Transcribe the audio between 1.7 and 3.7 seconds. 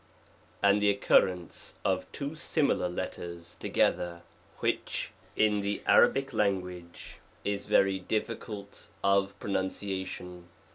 of two similar letters